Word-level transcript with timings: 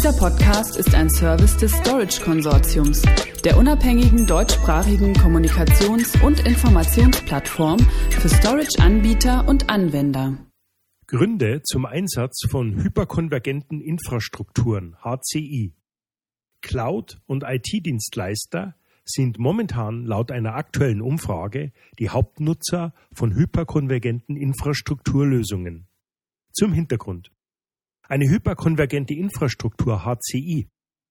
Dieser 0.00 0.14
Podcast 0.14 0.78
ist 0.78 0.94
ein 0.94 1.10
Service 1.10 1.58
des 1.58 1.72
Storage 1.72 2.22
Konsortiums, 2.22 3.02
der 3.44 3.58
unabhängigen 3.58 4.26
deutschsprachigen 4.26 5.12
Kommunikations- 5.12 6.18
und 6.24 6.40
Informationsplattform 6.40 7.78
für 8.08 8.30
Storage-Anbieter 8.30 9.46
und 9.46 9.68
Anwender. 9.68 10.38
Gründe 11.06 11.60
zum 11.64 11.84
Einsatz 11.84 12.40
von 12.48 12.82
hyperkonvergenten 12.82 13.82
Infrastrukturen 13.82 14.96
HCI. 15.04 15.74
Cloud- 16.62 17.20
und 17.26 17.44
IT-Dienstleister 17.46 18.76
sind 19.04 19.38
momentan 19.38 20.06
laut 20.06 20.32
einer 20.32 20.54
aktuellen 20.54 21.02
Umfrage 21.02 21.72
die 21.98 22.08
Hauptnutzer 22.08 22.94
von 23.12 23.34
hyperkonvergenten 23.34 24.38
Infrastrukturlösungen. 24.38 25.88
Zum 26.54 26.72
Hintergrund. 26.72 27.32
Eine 28.10 28.28
hyperkonvergente 28.28 29.14
Infrastruktur 29.14 30.04
HCI 30.04 30.66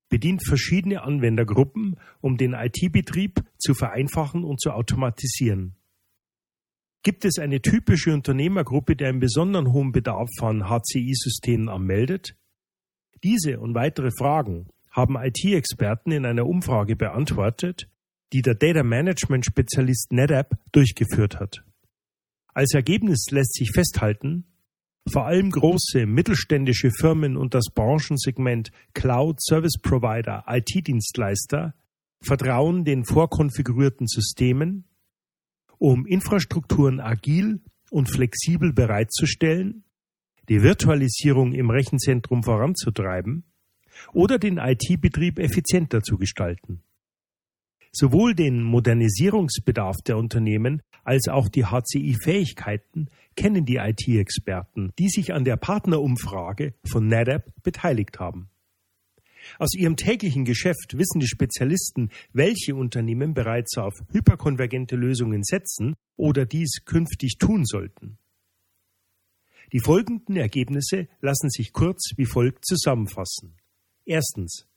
bedient 0.09 0.45
verschiedene 0.45 1.01
Anwendergruppen, 1.01 1.97
um 2.19 2.35
den 2.35 2.51
IT-Betrieb 2.51 3.41
zu 3.57 3.73
vereinfachen 3.73 4.43
und 4.43 4.59
zu 4.59 4.71
automatisieren. 4.71 5.77
Gibt 7.01 7.23
es 7.23 7.39
eine 7.39 7.61
typische 7.61 8.13
Unternehmergruppe, 8.13 8.97
die 8.97 9.05
einen 9.05 9.21
besonderen 9.21 9.71
hohen 9.71 9.93
Bedarf 9.93 10.27
an 10.41 10.67
HCI-Systemen 10.67 11.69
anmeldet? 11.69 12.35
Diese 13.23 13.61
und 13.61 13.75
weitere 13.75 14.11
Fragen 14.11 14.67
haben 14.91 15.15
IT-Experten 15.15 16.11
in 16.11 16.25
einer 16.25 16.47
Umfrage 16.47 16.97
beantwortet, 16.97 17.89
die 18.33 18.41
der 18.41 18.55
Data 18.55 18.83
Management 18.83 19.45
Spezialist 19.45 20.11
NetApp 20.11 20.59
durchgeführt 20.73 21.39
hat. 21.39 21.63
Als 22.53 22.73
Ergebnis 22.73 23.27
lässt 23.31 23.53
sich 23.53 23.71
festhalten, 23.71 24.43
vor 25.09 25.25
allem 25.25 25.51
große 25.51 26.05
mittelständische 26.05 26.91
Firmen 26.91 27.37
und 27.37 27.53
das 27.53 27.65
Branchensegment 27.73 28.71
Cloud 28.93 29.41
Service 29.41 29.77
Provider 29.81 30.43
IT-Dienstleister 30.47 31.73
vertrauen 32.21 32.83
den 32.83 33.05
vorkonfigurierten 33.05 34.07
Systemen, 34.07 34.85
um 35.77 36.05
Infrastrukturen 36.05 36.99
agil 36.99 37.61
und 37.89 38.09
flexibel 38.09 38.73
bereitzustellen, 38.73 39.83
die 40.49 40.61
Virtualisierung 40.61 41.53
im 41.53 41.69
Rechenzentrum 41.69 42.43
voranzutreiben 42.43 43.43
oder 44.13 44.39
den 44.39 44.57
IT-Betrieb 44.57 45.39
effizienter 45.39 46.01
zu 46.01 46.17
gestalten. 46.17 46.81
Sowohl 47.91 48.35
den 48.35 48.61
Modernisierungsbedarf 48.63 49.97
der 50.05 50.17
Unternehmen 50.17 50.81
als 51.03 51.27
auch 51.27 51.49
die 51.49 51.65
HCI-Fähigkeiten 51.65 53.09
kennen 53.39 53.65
die 53.65 53.77
IT-Experten, 53.77 54.91
die 54.99 55.07
sich 55.07 55.33
an 55.33 55.45
der 55.45 55.55
Partnerumfrage 55.55 56.73
von 56.83 57.07
NetApp 57.07 57.45
beteiligt 57.63 58.19
haben. 58.19 58.49
Aus 59.59 59.73
ihrem 59.73 59.95
täglichen 59.95 60.43
Geschäft 60.43 60.97
wissen 60.97 61.21
die 61.21 61.27
Spezialisten, 61.27 62.09
welche 62.33 62.75
Unternehmen 62.75 63.33
bereits 63.33 63.77
auf 63.77 63.93
hyperkonvergente 64.11 64.97
Lösungen 64.97 65.45
setzen 65.45 65.95
oder 66.17 66.45
dies 66.45 66.83
künftig 66.83 67.37
tun 67.39 67.63
sollten. 67.63 68.17
Die 69.71 69.79
folgenden 69.79 70.35
Ergebnisse 70.35 71.07
lassen 71.21 71.49
sich 71.49 71.71
kurz 71.71 72.11
wie 72.17 72.25
folgt 72.25 72.65
zusammenfassen. 72.65 73.55
Erstens. 74.03 74.67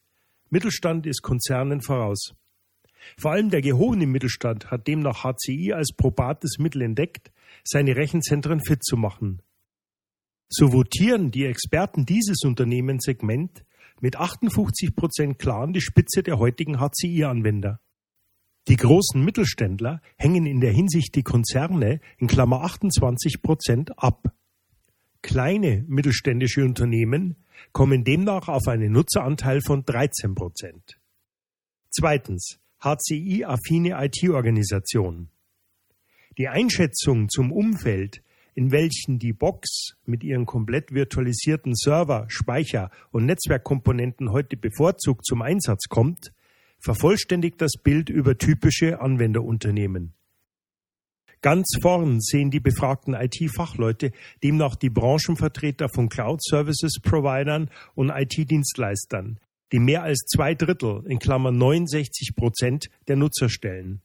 Mittelstand 0.50 1.06
ist 1.06 1.22
Konzernen 1.22 1.82
voraus. 1.82 2.34
Vor 3.18 3.32
allem 3.32 3.50
der 3.50 3.62
gehobene 3.62 4.06
Mittelstand 4.06 4.70
hat 4.70 4.86
demnach 4.86 5.24
HCI 5.24 5.72
als 5.72 5.92
probates 5.96 6.58
Mittel 6.58 6.82
entdeckt, 6.82 7.32
seine 7.64 7.96
Rechenzentren 7.96 8.60
fit 8.60 8.84
zu 8.84 8.96
machen. 8.96 9.42
So 10.48 10.72
votieren 10.72 11.30
die 11.30 11.46
Experten 11.46 12.04
dieses 12.04 12.42
Unternehmenssegment 12.44 13.64
mit 14.00 14.16
58 14.16 14.94
Prozent 14.94 15.38
klar 15.38 15.62
an 15.62 15.72
die 15.72 15.80
Spitze 15.80 16.22
der 16.22 16.38
heutigen 16.38 16.78
HCI-Anwender. 16.78 17.80
Die 18.68 18.76
großen 18.76 19.24
Mittelständler 19.24 20.00
hängen 20.16 20.46
in 20.46 20.60
der 20.60 20.72
Hinsicht 20.72 21.14
die 21.16 21.24
Konzerne 21.24 22.00
in 22.18 22.28
Klammer 22.28 22.62
28 22.62 23.42
Prozent 23.42 23.98
ab. 23.98 24.32
Kleine 25.22 25.84
mittelständische 25.88 26.64
Unternehmen 26.64 27.36
kommen 27.72 28.04
demnach 28.04 28.48
auf 28.48 28.66
einen 28.68 28.92
Nutzeranteil 28.92 29.60
von 29.62 29.84
13 29.84 30.34
Prozent. 30.34 30.98
Zweitens. 31.90 32.61
HCI-affine 32.82 33.94
IT-Organisation. 34.06 35.28
Die 36.36 36.48
Einschätzung 36.48 37.28
zum 37.28 37.52
Umfeld, 37.52 38.22
in 38.54 38.72
welchen 38.72 39.20
die 39.20 39.32
Box 39.32 39.94
mit 40.04 40.24
ihren 40.24 40.46
komplett 40.46 40.92
virtualisierten 40.92 41.76
Server, 41.76 42.26
Speicher 42.28 42.90
und 43.12 43.26
Netzwerkkomponenten 43.26 44.32
heute 44.32 44.56
bevorzugt 44.56 45.24
zum 45.24 45.42
Einsatz 45.42 45.84
kommt, 45.88 46.32
vervollständigt 46.80 47.60
das 47.60 47.74
Bild 47.80 48.10
über 48.10 48.36
typische 48.36 49.00
Anwenderunternehmen. 49.00 50.14
Ganz 51.40 51.76
vorn 51.80 52.20
sehen 52.20 52.50
die 52.50 52.60
befragten 52.60 53.14
IT-Fachleute 53.14 54.10
demnach 54.42 54.74
die 54.74 54.90
Branchenvertreter 54.90 55.88
von 55.88 56.08
Cloud-Services-Providern 56.08 57.70
und 57.94 58.10
IT-Dienstleistern, 58.10 59.38
die 59.72 59.78
mehr 59.78 60.02
als 60.02 60.26
zwei 60.26 60.54
Drittel, 60.54 61.02
in 61.06 61.18
Klammern 61.18 61.56
69 61.56 62.36
Prozent 62.36 62.90
der 63.08 63.16
Nutzer 63.16 63.48
stellen. 63.48 64.02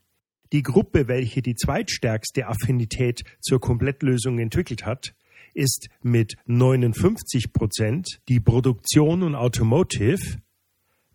Die 0.54 0.64
Gruppe, 0.64 1.08
welche 1.08 1.42
die 1.42 1.56
zweitstärkste 1.56 2.48
Affinität 2.48 3.24
zur 3.42 3.60
Komplettlösung 3.60 4.40
entwickelt 4.40 4.86
hat, 4.86 5.14
ist 5.54 5.90
mit 6.02 6.36
59 6.46 7.52
Prozent 7.52 8.22
die 8.30 8.40
Produktion 8.40 9.24
und 9.24 9.36
Automotive, 9.36 10.38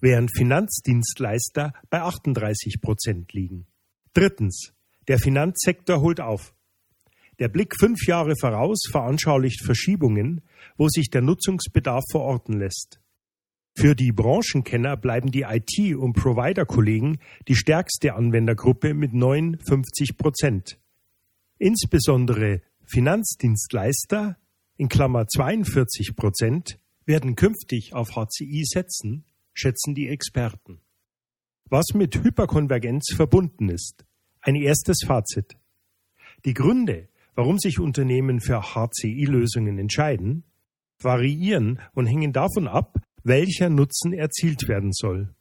während 0.01 0.37
Finanzdienstleister 0.37 1.73
bei 1.89 2.03
38 2.03 2.81
Prozent 2.81 3.33
liegen. 3.33 3.67
Drittens. 4.13 4.75
Der 5.09 5.19
Finanzsektor 5.19 6.01
holt 6.01 6.21
auf. 6.21 6.55
Der 7.39 7.49
Blick 7.49 7.75
fünf 7.77 8.07
Jahre 8.07 8.35
voraus 8.39 8.83
veranschaulicht 8.91 9.65
Verschiebungen, 9.65 10.43
wo 10.77 10.89
sich 10.89 11.11
der 11.11 11.23
Nutzungsbedarf 11.23 12.05
verorten 12.11 12.59
lässt. 12.59 13.02
Für 13.75 13.95
die 13.95 14.13
Branchenkenner 14.13 14.97
bleiben 14.97 15.31
die 15.31 15.43
IT- 15.43 15.97
und 15.97 16.13
Provider-Kollegen 16.13 17.19
die 17.49 17.57
stärkste 17.57 18.15
Anwendergruppe 18.15 18.93
mit 18.93 19.15
59 19.15 20.17
Prozent. 20.19 20.79
Insbesondere 21.59 22.61
Finanzdienstleister 22.85 24.37
in 24.77 24.89
Klammer 24.89 25.27
42 25.27 26.17
Prozent 26.17 26.79
werden 27.07 27.35
künftig 27.35 27.95
auf 27.95 28.15
HCI 28.15 28.65
setzen, 28.65 29.25
schätzen 29.55 29.95
die 29.95 30.09
Experten. 30.09 30.81
Was 31.71 31.95
mit 31.95 32.23
Hyperkonvergenz 32.23 33.15
verbunden 33.15 33.71
ist. 33.71 34.05
Ein 34.41 34.57
erstes 34.57 34.99
Fazit. 35.07 35.57
Die 36.45 36.55
Gründe, 36.55 37.09
warum 37.35 37.59
sich 37.59 37.79
Unternehmen 37.81 38.41
für 38.41 38.75
HCI-Lösungen 38.75 39.79
entscheiden, 39.79 40.45
variieren 41.01 41.81
und 41.95 42.07
hängen 42.07 42.33
davon 42.33 42.69
ab, 42.69 43.01
welcher 43.25 43.71
Nutzen 43.71 44.13
erzielt 44.13 44.69
werden 44.69 44.93
soll. 44.93 45.35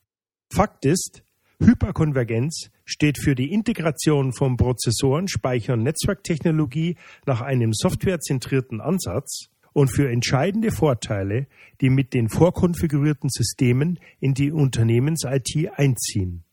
Fakt 0.53 0.85
ist, 0.85 1.23
Hyperkonvergenz 1.63 2.71
steht 2.85 3.19
für 3.19 3.35
die 3.35 3.51
Integration 3.51 4.33
von 4.33 4.57
Prozessoren, 4.57 5.27
Speicher 5.27 5.73
und 5.73 5.83
Netzwerktechnologie 5.83 6.97
nach 7.25 7.41
einem 7.41 7.71
softwarezentrierten 7.73 8.81
Ansatz 8.81 9.47
und 9.73 9.89
für 9.89 10.09
entscheidende 10.09 10.71
Vorteile, 10.71 11.47
die 11.79 11.89
mit 11.89 12.13
den 12.13 12.29
vorkonfigurierten 12.29 13.29
Systemen 13.29 13.99
in 14.19 14.33
die 14.33 14.51
Unternehmens-IT 14.51 15.69
einziehen. 15.75 16.43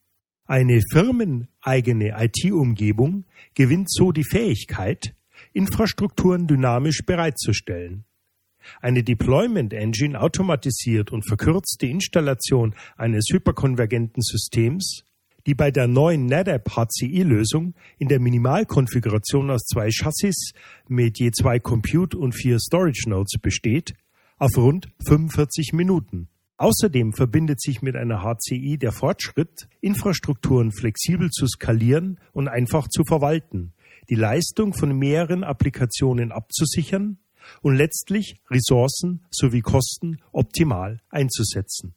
Eine 0.45 0.81
firmeneigene 0.91 2.15
IT-Umgebung 2.17 3.25
gewinnt 3.55 3.91
so 3.91 4.11
die 4.11 4.23
Fähigkeit, 4.23 5.15
Infrastrukturen 5.53 6.47
dynamisch 6.47 7.05
bereitzustellen. 7.05 8.05
Eine 8.81 9.03
Deployment 9.03 9.73
Engine 9.73 10.19
automatisiert 10.19 11.11
und 11.11 11.27
verkürzt 11.27 11.77
die 11.81 11.91
Installation 11.91 12.75
eines 12.97 13.25
hyperkonvergenten 13.31 14.21
Systems, 14.21 15.03
die 15.45 15.55
bei 15.55 15.71
der 15.71 15.87
neuen 15.87 16.25
NetApp 16.25 16.75
HCI-Lösung 16.75 17.73
in 17.97 18.07
der 18.07 18.19
Minimalkonfiguration 18.19 19.49
aus 19.49 19.63
zwei 19.63 19.89
Chassis 19.89 20.51
mit 20.87 21.19
je 21.19 21.31
zwei 21.31 21.59
Compute 21.59 22.17
und 22.17 22.33
vier 22.33 22.59
Storage 22.59 23.09
Nodes 23.09 23.39
besteht, 23.41 23.93
auf 24.37 24.55
rund 24.57 24.89
45 25.05 25.73
Minuten. 25.73 26.29
Außerdem 26.57 27.13
verbindet 27.13 27.61
sich 27.61 27.81
mit 27.81 27.95
einer 27.95 28.21
HCI 28.21 28.77
der 28.77 28.91
Fortschritt, 28.91 29.69
Infrastrukturen 29.79 30.71
flexibel 30.71 31.29
zu 31.29 31.47
skalieren 31.47 32.19
und 32.33 32.49
einfach 32.49 32.89
zu 32.89 33.05
verwalten, 33.05 33.73
die 34.09 34.15
Leistung 34.15 34.73
von 34.73 34.97
mehreren 34.97 35.45
Applikationen 35.45 36.33
abzusichern 36.33 37.17
und 37.61 37.75
letztlich 37.75 38.39
Ressourcen 38.49 39.25
sowie 39.31 39.61
Kosten 39.61 40.17
optimal 40.31 40.99
einzusetzen. 41.09 41.93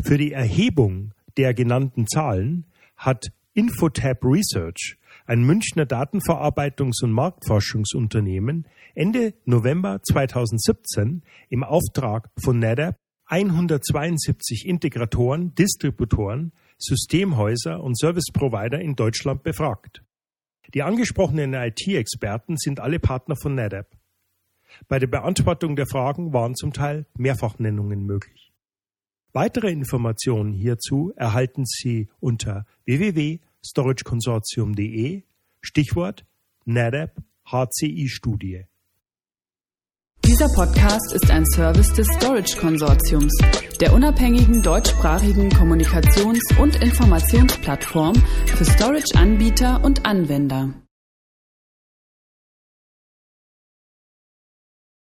Für 0.00 0.18
die 0.18 0.32
Erhebung 0.32 1.12
der 1.36 1.54
genannten 1.54 2.06
Zahlen 2.06 2.66
hat 2.96 3.28
Infotab 3.54 4.22
Research, 4.22 4.98
ein 5.24 5.42
Münchner 5.42 5.84
Datenverarbeitungs- 5.84 7.02
und 7.02 7.12
Marktforschungsunternehmen, 7.12 8.66
Ende 8.94 9.34
November 9.44 10.00
2017 10.02 11.22
im 11.48 11.64
Auftrag 11.64 12.30
von 12.38 12.58
NetApp 12.58 12.96
172 13.26 14.66
Integratoren, 14.66 15.54
Distributoren, 15.54 16.52
Systemhäuser 16.78 17.82
und 17.82 17.98
Service 17.98 18.30
Provider 18.32 18.78
in 18.80 18.94
Deutschland 18.94 19.42
befragt. 19.42 20.02
Die 20.74 20.82
angesprochenen 20.82 21.54
IT-Experten 21.54 22.56
sind 22.56 22.80
alle 22.80 22.98
Partner 22.98 23.36
von 23.40 23.54
NetApp. 23.54 23.96
Bei 24.88 24.98
der 24.98 25.06
Beantwortung 25.06 25.76
der 25.76 25.86
Fragen 25.86 26.32
waren 26.32 26.54
zum 26.54 26.72
Teil 26.72 27.04
Mehrfachnennungen 27.16 28.04
möglich. 28.04 28.52
Weitere 29.32 29.70
Informationen 29.70 30.52
hierzu 30.52 31.12
erhalten 31.16 31.64
Sie 31.66 32.08
unter 32.20 32.64
www.storageconsortium.de 32.86 35.22
Stichwort 35.60 36.24
NetApp 36.64 37.16
HCI 37.44 38.08
Studie. 38.08 38.64
Dieser 40.24 40.48
Podcast 40.48 41.12
ist 41.12 41.30
ein 41.30 41.44
Service 41.46 41.92
des 41.92 42.08
Storage 42.16 42.56
Konsortiums, 42.58 43.32
der 43.80 43.92
unabhängigen 43.92 44.62
deutschsprachigen 44.62 45.50
Kommunikations- 45.50 46.58
und 46.58 46.82
Informationsplattform 46.82 48.16
für 48.46 48.64
Storage-Anbieter 48.64 49.84
und 49.84 50.04
Anwender. 50.04 50.74